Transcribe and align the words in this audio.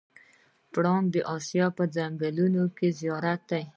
پړانګ 0.71 1.05
د 1.13 1.17
اسیا 1.35 1.65
په 1.77 1.83
ځنګلونو 1.95 2.63
کې 2.77 2.87
زیات 2.99 3.41
دی. 3.49 3.63